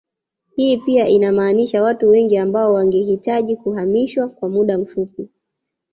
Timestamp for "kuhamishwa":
3.57-4.27